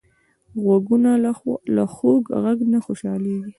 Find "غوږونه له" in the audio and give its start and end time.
0.63-1.83